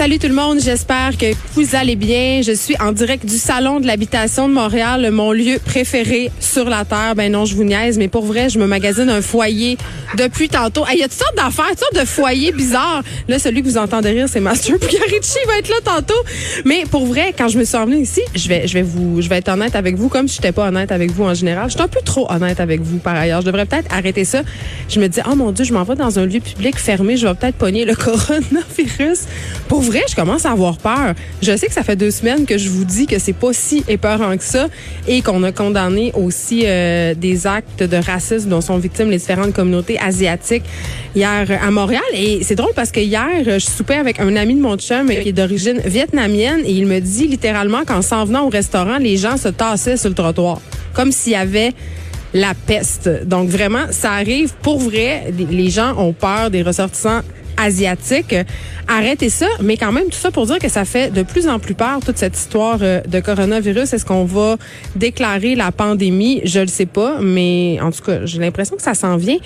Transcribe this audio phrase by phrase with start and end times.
[0.00, 2.40] Salut tout le monde, j'espère que vous allez bien.
[2.40, 6.86] Je suis en direct du salon de l'habitation de Montréal, mon lieu préféré sur la
[6.86, 7.12] terre.
[7.14, 9.76] Ben non, je vous niaise, mais pour vrai, je me magasine un foyer
[10.16, 10.84] depuis tantôt.
[10.90, 13.02] Il y a toutes sortes d'affaires, toutes sortes de foyers bizarres.
[13.28, 16.22] Là, celui que vous entendez rire, c'est Master Pugliarici, il va être là tantôt.
[16.64, 19.28] Mais pour vrai, quand je me suis revenue ici, je vais, je vais vous, je
[19.28, 21.68] vais être honnête avec vous, comme si je n'étais pas honnête avec vous en général.
[21.68, 23.42] Je suis un peu trop honnête avec vous par ailleurs.
[23.42, 24.40] Je devrais peut-être arrêter ça.
[24.88, 27.26] Je me dis, oh mon Dieu, je m'en vais dans un lieu public fermé, je
[27.26, 29.26] vais peut-être pogner le coronavirus.
[29.68, 31.14] Pour vrai, je commence à avoir peur.
[31.42, 33.84] Je sais que ça fait deux semaines que je vous dis que c'est pas si
[33.88, 34.68] épeurant que ça
[35.08, 39.52] et qu'on a condamné aussi euh, des actes de racisme dont sont victimes les différentes
[39.52, 40.62] communautés asiatiques
[41.16, 42.02] hier à Montréal.
[42.14, 45.28] Et c'est drôle parce que hier, je soupais avec un ami de mon chum qui
[45.28, 49.36] est d'origine vietnamienne et il me dit littéralement qu'en s'en venant au restaurant, les gens
[49.36, 50.60] se tassaient sur le trottoir.
[50.94, 51.72] Comme s'il y avait
[52.32, 53.10] la peste.
[53.26, 55.32] Donc vraiment, ça arrive pour vrai.
[55.50, 57.22] Les gens ont peur des ressortissants
[57.60, 58.34] asiatique.
[58.88, 61.58] Arrêtez ça, mais quand même tout ça pour dire que ça fait de plus en
[61.58, 63.92] plus peur toute cette histoire euh, de coronavirus.
[63.92, 64.56] Est-ce qu'on va
[64.96, 66.40] déclarer la pandémie?
[66.44, 69.38] Je le sais pas, mais en tout cas, j'ai l'impression que ça s'en vient.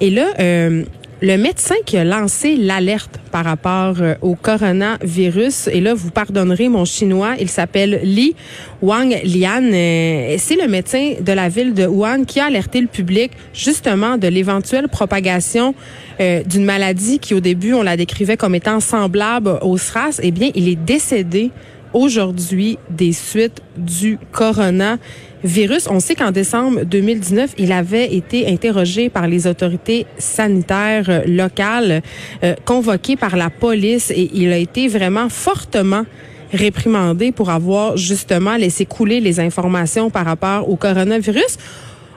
[0.00, 0.84] Et là, euh,
[1.24, 6.68] le médecin qui a lancé l'alerte par rapport euh, au coronavirus, et là, vous pardonnerez
[6.68, 8.36] mon chinois, il s'appelle Li
[8.82, 9.62] Wang Lian.
[9.72, 14.18] Euh, c'est le médecin de la ville de Wuhan qui a alerté le public justement
[14.18, 15.74] de l'éventuelle propagation
[16.20, 20.20] euh, d'une maladie qui, au début, on la décrivait comme étant semblable au SRAS.
[20.22, 21.50] Eh bien, il est décédé
[21.94, 25.88] aujourd'hui des suites du coronavirus.
[25.90, 32.02] On sait qu'en décembre 2019, il avait été interrogé par les autorités sanitaires locales,
[32.42, 36.04] euh, convoqué par la police et il a été vraiment fortement
[36.52, 41.58] réprimandé pour avoir justement laissé couler les informations par rapport au coronavirus.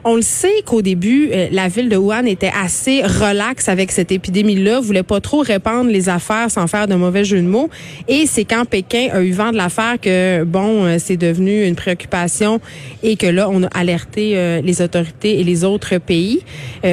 [0.10, 4.10] On le sait qu'au début, euh, la ville de Wuhan était assez relaxe avec cette
[4.10, 7.70] épidémie-là, voulait pas trop répandre les affaires sans faire de mauvais jeu de mots.
[8.08, 11.76] Et c'est quand Pékin a eu vent de l'affaire que, bon, euh, c'est devenu une
[11.76, 12.62] préoccupation
[13.04, 16.40] et que là, on a alerté euh, les autorités et les autres pays.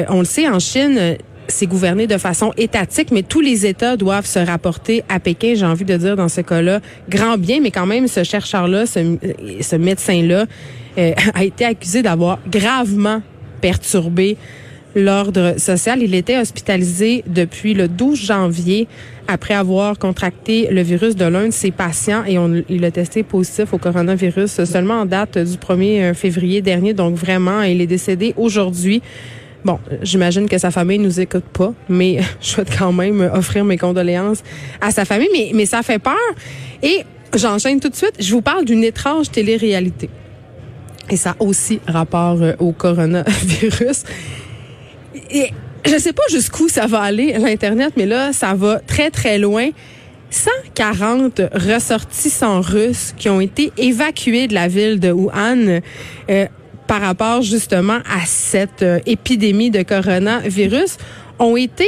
[0.09, 1.15] on le sait, en Chine,
[1.47, 5.53] c'est gouverné de façon étatique, mais tous les États doivent se rapporter à Pékin.
[5.55, 6.79] J'ai envie de dire dans ce cas-là,
[7.09, 9.17] grand bien, mais quand même, ce chercheur-là, ce,
[9.61, 10.45] ce médecin-là,
[10.97, 13.21] euh, a été accusé d'avoir gravement
[13.61, 14.37] perturbé
[14.95, 16.01] l'ordre social.
[16.01, 18.87] Il était hospitalisé depuis le 12 janvier
[19.27, 23.23] après avoir contracté le virus de l'un de ses patients et on, il a testé
[23.23, 26.93] positif au coronavirus seulement en date du 1er euh, février dernier.
[26.93, 29.01] Donc vraiment, il est décédé aujourd'hui.
[29.65, 33.79] Bon, j'imagine que sa famille nous écoute pas, mais je souhaite quand même offrir mes
[33.79, 34.43] condoléances
[34.79, 35.27] à sa famille.
[35.33, 36.13] Mais, mais ça fait peur.
[36.83, 37.03] Et
[37.33, 38.13] j'enchaîne tout de suite.
[38.19, 40.11] Je vous parle d'une étrange télé-réalité.
[41.09, 44.03] Et ça a aussi rapport euh, au coronavirus.
[45.31, 45.49] Et
[45.83, 49.69] je sais pas jusqu'où ça va aller, l'Internet, mais là, ça va très, très loin.
[50.29, 55.81] 140 ressortissants russes qui ont été évacués de la ville de Wuhan
[56.29, 56.47] euh,
[56.87, 60.97] par rapport justement à cette euh, épidémie de coronavirus
[61.39, 61.87] ont été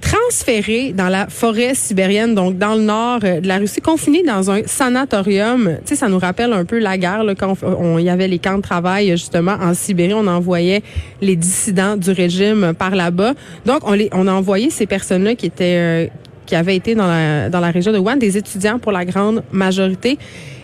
[0.00, 4.50] transférés dans la forêt sibérienne, donc dans le nord euh, de la Russie, confinés dans
[4.50, 5.76] un sanatorium.
[5.84, 8.28] Tu sais, ça nous rappelle un peu la guerre, là, quand on, il y avait
[8.28, 10.82] les camps de travail justement en Sibérie, on envoyait
[11.20, 13.34] les dissidents du régime par là-bas.
[13.66, 16.06] Donc, on, les, on a envoyé ces personnes-là qui étaient, euh,
[16.50, 19.44] qui avaient été dans la, dans la région de Wuhan, des étudiants pour la grande
[19.52, 20.18] majorité.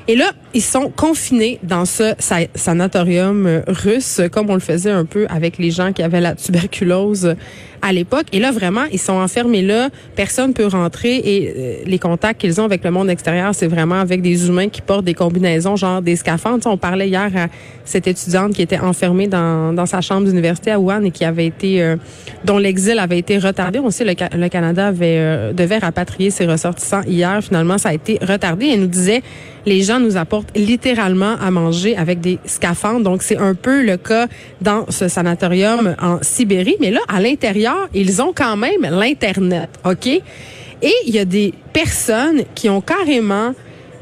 [0.09, 2.13] Et là, ils sont confinés dans ce
[2.57, 7.37] sanatorium russe, comme on le faisait un peu avec les gens qui avaient la tuberculose
[7.87, 8.27] à l'époque.
[8.33, 9.91] Et là, vraiment, ils sont enfermés là.
[10.17, 14.01] Personne peut rentrer et euh, les contacts qu'ils ont avec le monde extérieur, c'est vraiment
[14.01, 16.67] avec des humains qui portent des combinaisons, genre des scaphandres.
[16.67, 17.47] on parlait hier à
[17.85, 21.47] cette étudiante qui était enfermée dans, dans sa chambre d'université à Wuhan et qui avait
[21.47, 21.97] été, euh,
[22.45, 23.79] dont l'exil avait été retardé.
[23.79, 27.41] On sait le, le Canada avait, euh, devait rapatrier ses ressortissants hier.
[27.41, 28.67] Finalement, ça a été retardé.
[28.67, 29.23] Elle nous disait,
[29.67, 33.03] les gens nous apportent littéralement à manger avec des scaphandres.
[33.03, 34.29] Donc, c'est un peu le cas
[34.61, 36.77] dans ce sanatorium en Sibérie.
[36.81, 40.07] Mais là, à l'intérieur, ils ont quand même l'Internet, OK?
[40.07, 43.55] Et il y a des personnes qui ont carrément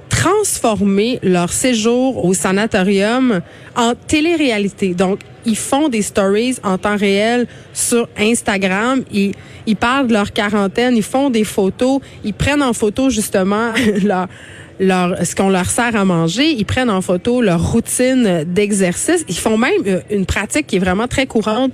[0.09, 3.41] transformé leur séjour au sanatorium
[3.76, 4.94] en télé-réalité.
[4.94, 9.03] Donc, ils font des stories en temps réel sur Instagram.
[9.12, 9.35] Ils,
[9.77, 13.73] parlent de leur quarantaine, ils font des photos, ils prennent en photo justement
[14.81, 19.25] ce qu'on leur sert à manger, ils prennent en photo leur routine d'exercice.
[19.29, 21.73] Ils font même euh, une pratique qui est vraiment très courante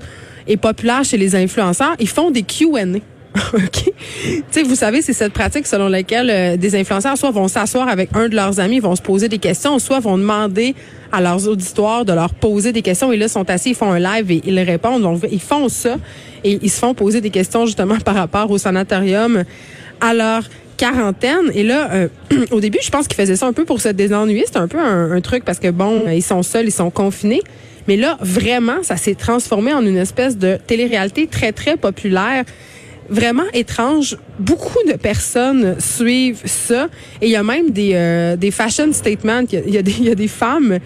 [0.50, 2.99] est populaire chez les influenceurs, ils font des Q&A.
[3.55, 3.93] OK?
[4.50, 8.11] sais, vous savez, c'est cette pratique selon laquelle euh, des influenceurs soit vont s'asseoir avec
[8.14, 10.75] un de leurs amis, vont se poser des questions, soit vont demander
[11.12, 13.12] à leurs auditoires de leur poser des questions.
[13.12, 15.20] Et là, ils sont assis, ils font un live et ils répondent.
[15.31, 15.97] Ils font ça
[16.43, 19.44] et ils se font poser des questions justement par rapport au sanatorium.
[20.00, 20.43] Alors,
[20.76, 21.50] quarantaine.
[21.55, 22.08] Et là, euh,
[22.50, 24.44] au début, je pense qu'ils faisaient ça un peu pour se désennuyer.
[24.46, 27.43] C'était un peu un, truc parce que, bon, ils sont seuls, ils sont confinés.
[27.90, 32.44] Mais là, vraiment, ça s'est transformé en une espèce de télé-réalité très, très populaire
[33.08, 34.16] vraiment étrange.
[34.38, 36.87] Beaucoup de personnes suivent ça.
[37.20, 39.42] Et il y a même des, euh, des fashion statements.
[39.50, 40.78] Il y, a, il y a des femmes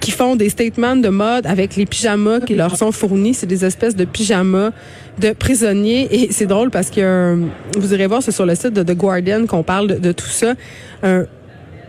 [0.00, 3.34] qui font des statements de mode avec les pyjamas qui leur sont fournis.
[3.34, 4.70] C'est des espèces de pyjamas
[5.18, 6.06] de prisonniers.
[6.12, 7.40] Et c'est drôle parce que
[7.76, 10.54] vous irez voir, c'est sur le site de The Guardian qu'on parle de, tout ça.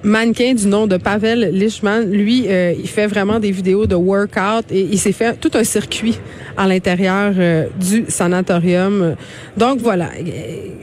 [0.04, 4.66] Mannequin du nom de Pavel Lichman, lui, euh, il fait vraiment des vidéos de workout
[4.70, 6.20] et il s'est fait tout un circuit
[6.58, 9.16] à l'intérieur euh, du sanatorium.
[9.58, 10.10] Donc voilà,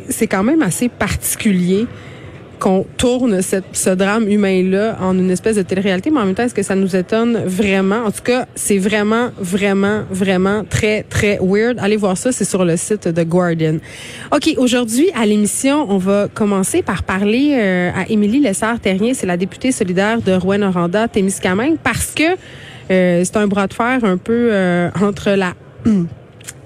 [0.08, 1.86] c'est quand même assez particulier
[2.60, 6.54] qu'on tourne ce drame humain-là en une espèce de télé-réalité, mais en même temps, est-ce
[6.54, 8.04] que ça nous étonne vraiment?
[8.04, 11.78] En tout cas, c'est vraiment, vraiment, vraiment très, très weird.
[11.80, 13.78] Allez voir ça, c'est sur le site de Guardian.
[14.32, 19.38] OK, aujourd'hui, à l'émission, on va commencer par parler euh, à Émilie Lessard-Terrien, c'est la
[19.38, 22.36] députée solidaire de Rouen-Noranda, Témiscamingue, parce que
[22.90, 25.54] euh, c'est un bras de fer un peu euh, entre la...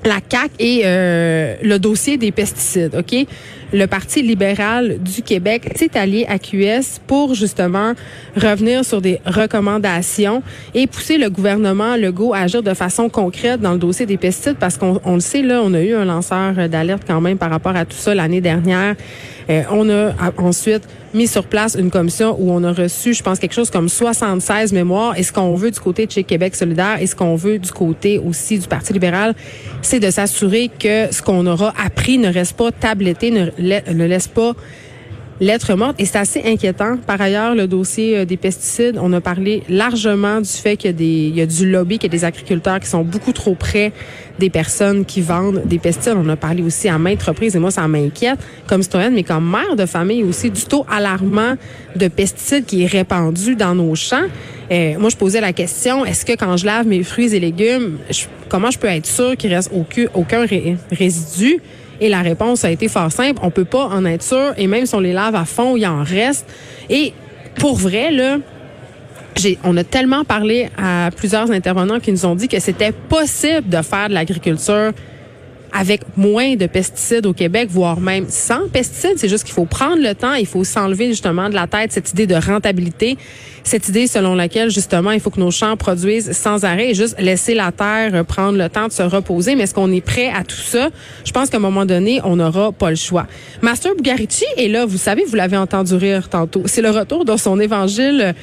[0.05, 3.27] la CAC et le dossier des pesticides, OK?
[3.75, 7.95] le Parti libéral du Québec s'est allié à QS pour justement
[8.37, 10.43] revenir sur des recommandations
[10.75, 14.59] et pousser le gouvernement Legault à agir de façon concrète dans le dossier des pesticides
[14.61, 17.75] parce qu'on le sait, là, on a eu un lanceur d'alerte quand même par rapport
[17.75, 18.95] à tout ça l'année dernière.
[19.51, 23.39] Euh, on a ensuite mis sur place une commission où on a reçu, je pense,
[23.39, 25.17] quelque chose comme 76 mémoires.
[25.19, 27.71] Et ce qu'on veut du côté de chez Québec solidaire et ce qu'on veut du
[27.71, 29.35] côté aussi du Parti libéral,
[29.83, 34.29] c'est de s'assurer que ce qu'on aura appris ne reste pas tabletté, ne, ne laisse
[34.29, 34.55] pas
[35.41, 35.97] lettre morte.
[35.99, 36.97] Et c'est assez inquiétant.
[36.97, 41.41] Par ailleurs, le dossier euh, des pesticides, on a parlé largement du fait qu'il y
[41.41, 43.93] a, y du lobby, qu'il y a des agriculteurs qui sont beaucoup trop près
[44.39, 46.17] des personnes qui vendent des pesticides.
[46.17, 49.49] On a parlé aussi à maintes reprises, et moi, ça m'inquiète comme citoyenne, mais comme
[49.49, 51.55] mère de famille aussi, du taux alarmant
[51.95, 54.27] de pesticides qui est répandu dans nos champs.
[54.71, 57.99] Euh, moi, je posais la question, est-ce que quand je lave mes fruits et légumes,
[58.49, 60.47] comment je peux être sûr qu'il reste aucun, aucun
[60.91, 61.61] résidu?
[62.01, 63.41] Et la réponse a été fort simple.
[63.43, 64.55] On peut pas en être sûr.
[64.57, 66.47] Et même si on les lave à fond, il en reste.
[66.91, 67.13] Et
[67.57, 68.39] pour vrai, là,
[69.65, 73.83] on a tellement parlé à plusieurs intervenants qui nous ont dit que c'était possible de
[73.83, 74.93] faire de l'agriculture
[75.75, 79.15] avec moins de pesticides au Québec, voire même sans pesticides.
[79.17, 82.13] C'est juste qu'il faut prendre le temps, il faut s'enlever justement de la tête cette
[82.13, 83.19] idée de rentabilité,
[83.65, 87.17] cette idée selon laquelle justement il faut que nos champs produisent sans arrêt et juste
[87.19, 89.57] laisser la terre prendre le temps de se reposer.
[89.57, 90.91] Mais est-ce qu'on est prêt à tout ça?
[91.25, 93.27] Je pense qu'à un moment donné, on n'aura pas le choix.
[93.61, 96.63] Master Bugarici est là, vous savez, vous l'avez entendu rire tantôt.
[96.67, 98.35] C'est le retour de son évangile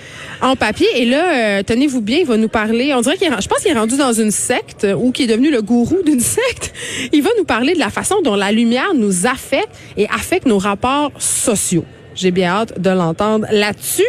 [0.41, 0.87] en papier.
[0.95, 2.93] Et là, euh, tenez-vous bien, il va nous parler.
[2.93, 5.49] On dirait qu'il je pense qu'il est rendu dans une secte ou qu'il est devenu
[5.49, 6.73] le gourou d'une secte.
[7.21, 11.11] Va nous parler de la façon dont la lumière nous affecte et affecte nos rapports
[11.17, 11.85] sociaux.
[12.15, 14.03] J'ai bien hâte de l'entendre là-dessus.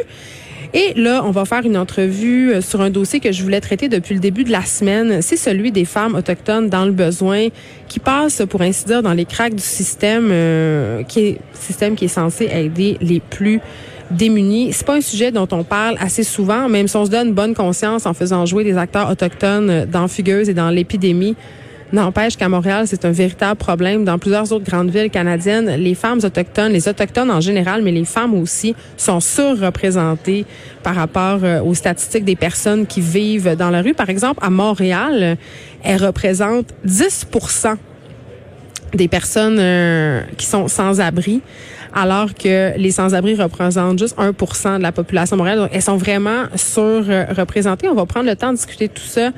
[0.75, 3.91] Et là, on va faire une entrevue euh, sur un dossier que je voulais traiter
[3.91, 5.21] depuis le début de la semaine.
[5.21, 7.49] C'est celui des femmes autochtones dans le besoin
[7.89, 12.07] qui passent, pour ainsi dire, dans les cracks du système, euh, qui est système qui
[12.07, 13.61] est censé aider les plus
[14.11, 14.73] démunis.
[14.73, 17.55] C'est pas un sujet dont on parle assez souvent, même si on se donne bonne
[17.55, 21.37] conscience en faisant jouer des acteurs autochtones dans Fugueuse et dans l'épidémie.
[21.93, 24.05] N'empêche qu'à Montréal, c'est un véritable problème.
[24.05, 28.07] Dans plusieurs autres grandes villes canadiennes, les femmes autochtones, les autochtones en général, mais les
[28.07, 30.47] femmes aussi, sont surreprésentées
[30.83, 33.93] par rapport euh, aux statistiques des personnes qui vivent dans la rue.
[33.93, 35.37] Par exemple, à Montréal,
[35.83, 37.77] elles représentent 10%
[38.95, 41.43] des personnes euh, qui sont sans abri
[41.95, 45.63] alors que les sans-abri représentent juste 1% de la population montréalaise.
[45.63, 47.89] Donc, elles sont vraiment surreprésentées.
[47.89, 49.31] On va prendre le temps de discuter tout ça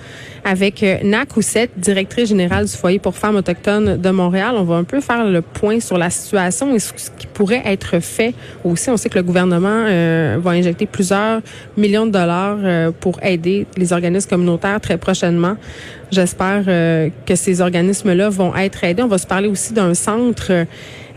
[0.45, 4.55] avec euh, Nac Oussette, directrice générale du foyer pour femmes autochtones de Montréal.
[4.57, 7.99] On va un peu faire le point sur la situation et ce qui pourrait être
[8.01, 8.91] fait aussi.
[8.91, 11.41] On sait que le gouvernement euh, va injecter plusieurs
[11.77, 15.57] millions de dollars euh, pour aider les organismes communautaires très prochainement.
[16.11, 19.03] J'espère que ces organismes-là vont être aidés.
[19.03, 20.65] On va se parler aussi d'un centre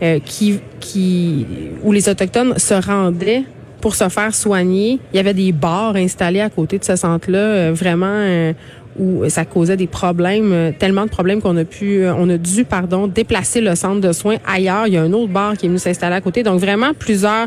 [0.02, 1.46] euh, qui, qui,
[1.82, 3.42] où les Autochtones se rendaient
[3.80, 5.00] pour se faire soigner.
[5.12, 8.52] Il y avait des bars installés à côté de ce centre-là, euh, vraiment euh,
[8.98, 13.06] où ça causait des problèmes, tellement de problèmes qu'on a pu, on a dû, pardon,
[13.06, 14.88] déplacer le centre de soins ailleurs.
[14.88, 16.42] Il y a un autre bar qui est venu s'installer à côté.
[16.42, 17.46] Donc vraiment plusieurs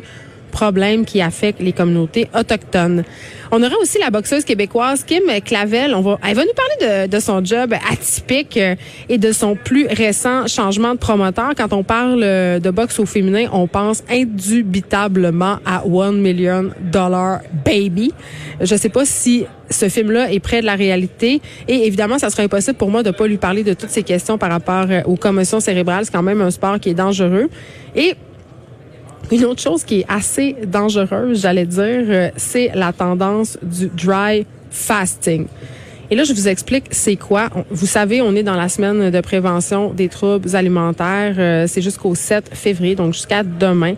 [0.51, 3.03] problèmes qui affectent les communautés autochtones.
[3.53, 5.93] On aura aussi la boxeuse québécoise Kim Clavel.
[5.93, 8.75] Elle va nous parler de, son job atypique euh,
[9.09, 11.51] et de son plus récent changement de promoteur.
[11.57, 17.41] Quand on parle euh, de boxe au féminin, on pense indubitablement à One Million Dollar
[17.65, 18.13] Baby.
[18.61, 21.41] Je sais pas si ce film-là est près de la réalité.
[21.67, 24.37] Et évidemment, ça serait impossible pour moi de pas lui parler de toutes ces questions
[24.37, 26.05] par rapport euh, aux commotions cérébrales.
[26.05, 27.49] C'est quand même un sport qui est dangereux.
[29.31, 34.45] Une autre chose qui est assez dangereuse, j'allais dire, euh, c'est la tendance du dry
[34.69, 35.47] fasting.
[36.09, 37.49] Et là, je vous explique c'est quoi.
[37.69, 41.35] Vous savez, on est dans la semaine de prévention des troubles alimentaires.
[41.37, 43.93] Euh, c'est jusqu'au 7 février, donc jusqu'à demain.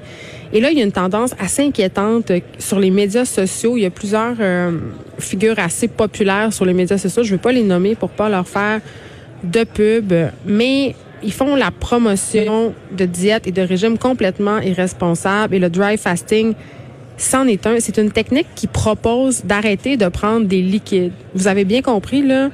[0.53, 3.75] Et là, il y a une tendance assez inquiétante sur les médias sociaux.
[3.75, 4.77] Il y a plusieurs euh,
[5.17, 7.23] figures assez populaires sur les médias sociaux.
[7.23, 8.81] Je ne vais pas les nommer pour pas leur faire
[9.43, 10.13] de pub,
[10.45, 10.93] mais
[11.24, 15.56] ils font la promotion de diètes et de régimes complètement irresponsables.
[15.56, 16.53] Et le dry fasting,
[17.18, 17.80] c'en est un.
[17.80, 21.13] C'est une technique qui propose d'arrêter de prendre des liquides.
[21.34, 22.50] Vous avez bien compris, là.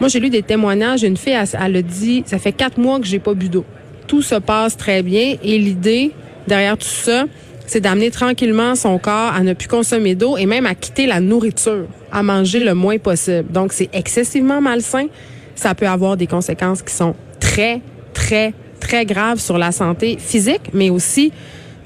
[0.00, 1.02] Moi, j'ai lu des témoignages.
[1.02, 3.64] Une fille, elle, a dit, ça fait quatre mois que j'ai pas bu d'eau.
[4.06, 5.36] Tout se passe très bien.
[5.42, 6.12] Et l'idée
[6.46, 7.24] derrière tout ça,
[7.66, 11.20] c'est d'amener tranquillement son corps à ne plus consommer d'eau et même à quitter la
[11.20, 13.50] nourriture, à manger le moins possible.
[13.50, 15.06] Donc, c'est excessivement malsain.
[15.54, 17.80] Ça peut avoir des conséquences qui sont très,
[18.12, 21.32] très, très graves sur la santé physique, mais aussi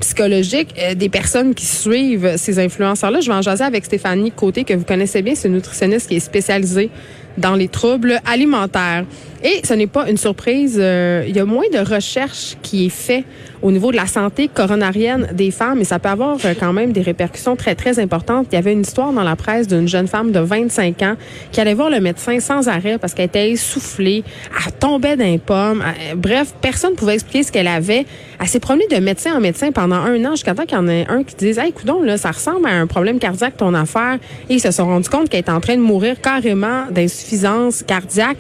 [0.00, 3.21] psychologique euh, des personnes qui suivent ces influenceurs-là.
[3.21, 6.16] Je vais en jaser avec Stéphanie Côté, que vous connaissez bien, c'est une nutritionniste qui
[6.16, 6.90] est spécialisée
[7.38, 9.04] dans les troubles alimentaires.
[9.46, 12.88] Et ce n'est pas une surprise, euh, il y a moins de recherches qui est
[12.88, 13.22] fait
[13.62, 16.90] au niveau de la santé coronarienne des femmes, et ça peut avoir euh, quand même
[16.90, 18.48] des répercussions très, très importantes.
[18.50, 21.14] Il y avait une histoire dans la presse d'une jeune femme de 25 ans
[21.52, 24.24] qui allait voir le médecin sans arrêt parce qu'elle était essoufflée,
[24.66, 25.80] elle tombait d'un pomme.
[25.80, 28.04] Euh, bref, personne ne pouvait expliquer ce qu'elle avait.
[28.40, 30.88] Elle s'est promenée de médecin en médecin pendant un an jusqu'à temps qu'il y en
[30.88, 34.18] ait un qui dise, hey, coudon, là, ça ressemble à un problème cardiaque, ton affaire.
[34.50, 38.38] Et ils se sont rendus compte qu'elle était en train de mourir carrément d'insuffisance cardiaque.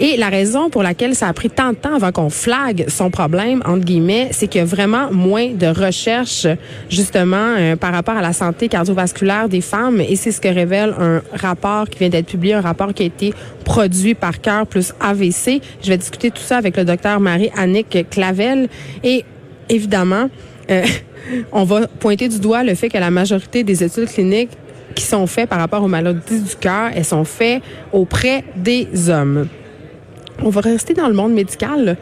[0.00, 3.10] Et la raison pour laquelle ça a pris tant de temps avant qu'on flague son
[3.10, 6.46] problème, entre guillemets, c'est qu'il y a vraiment moins de recherches,
[6.88, 10.00] justement, euh, par rapport à la santé cardiovasculaire des femmes.
[10.00, 13.06] Et c'est ce que révèle un rapport qui vient d'être publié, un rapport qui a
[13.06, 15.60] été produit par Cœur plus AVC.
[15.82, 18.68] Je vais discuter tout ça avec le docteur Marie-Annick Clavel.
[19.02, 19.24] Et
[19.68, 20.30] évidemment,
[20.70, 20.84] euh,
[21.52, 24.50] on va pointer du doigt le fait que la majorité des études cliniques
[24.94, 27.62] qui sont faites par rapport aux maladies du cœur, elles sont faites
[27.92, 29.48] auprès des hommes.
[30.42, 31.96] On va rester dans le monde médical.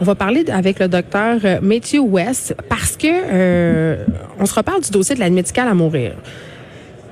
[0.00, 4.04] On va parler avec le docteur euh, Matthew West parce que euh,
[4.38, 6.12] on se reparle du dossier de l'aide médicale à mourir.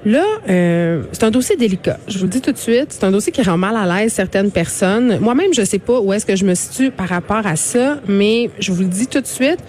[0.04, 1.98] Là, euh, c'est un dossier délicat.
[2.08, 4.12] Je vous le dis tout de suite, c'est un dossier qui rend mal à l'aise
[4.12, 5.18] certaines personnes.
[5.18, 8.50] Moi-même, je sais pas où est-ce que je me situe par rapport à ça, mais
[8.58, 9.60] je vous le dis tout de suite,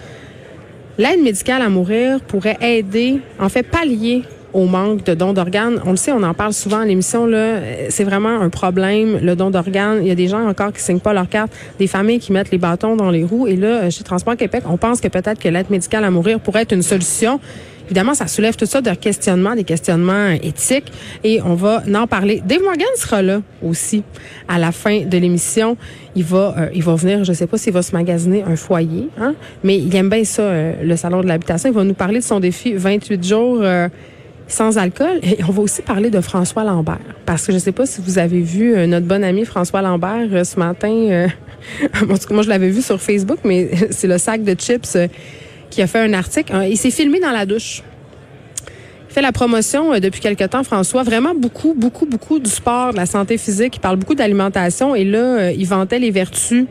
[0.98, 5.80] l'aide médicale à mourir pourrait aider, en fait, pallier au manque de dons d'organes.
[5.84, 7.26] On le sait, on en parle souvent à l'émission.
[7.26, 7.60] Là,
[7.90, 9.98] c'est vraiment un problème le don d'organes.
[10.02, 12.50] Il y a des gens encore qui signent pas leur carte, des familles qui mettent
[12.50, 13.46] les bâtons dans les roues.
[13.46, 16.62] Et là, chez Transport Québec, on pense que peut-être que l'aide médicale à mourir pourrait
[16.62, 17.40] être une solution.
[17.86, 22.42] Évidemment, ça soulève tout ça de questionnements, des questionnements éthiques, et on va en parler.
[22.44, 24.02] Dave Morgan sera là aussi
[24.48, 25.76] à la fin de l'émission.
[26.16, 29.08] Il va, euh, il va venir, je sais pas s'il va se magasiner un foyer,
[29.20, 31.70] hein, mais il aime bien ça, euh, le salon de l'habitation.
[31.70, 33.60] Il va nous parler de son défi 28 jours.
[33.62, 33.88] Euh,
[34.48, 35.18] sans alcool.
[35.22, 37.00] Et on va aussi parler de François Lambert.
[37.24, 39.82] Parce que je ne sais pas si vous avez vu euh, notre bon ami François
[39.82, 40.90] Lambert euh, ce matin.
[40.90, 41.28] Euh,
[42.30, 44.96] moi, je l'avais vu sur Facebook, mais c'est le sac de chips
[45.70, 46.52] qui a fait un article.
[46.68, 47.82] Il s'est filmé dans la douche.
[49.08, 51.02] Fait la promotion depuis quelque temps, François.
[51.02, 53.76] Vraiment beaucoup, beaucoup, beaucoup du sport, de la santé physique.
[53.76, 54.94] Il parle beaucoup d'alimentation.
[54.94, 56.66] Et là, il vantait les vertus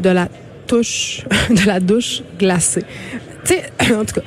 [0.00, 0.28] de la
[0.66, 2.84] touche, de la douche glacée.
[3.44, 4.22] Tu sais, en tout cas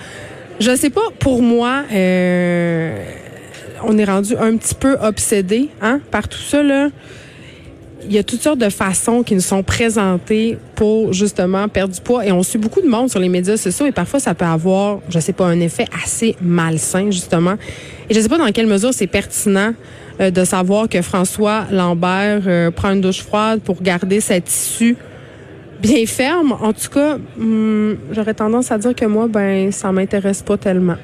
[0.61, 3.03] je sais pas, pour moi, euh,
[3.83, 6.61] on est rendu un petit peu obsédé hein, par tout ça.
[6.61, 6.89] Là.
[8.05, 12.01] Il y a toutes sortes de façons qui nous sont présentées pour justement perdre du
[12.01, 14.45] poids et on suit beaucoup de monde sur les médias sociaux et parfois ça peut
[14.45, 17.55] avoir, je sais pas, un effet assez malsain justement.
[18.09, 19.73] Et je sais pas dans quelle mesure c'est pertinent
[20.19, 24.97] euh, de savoir que François Lambert euh, prend une douche froide pour garder sa tissu
[25.81, 26.53] bien ferme.
[26.53, 30.97] En tout cas, hmm, j'aurais tendance à dire que moi, ben, ça m'intéresse pas tellement.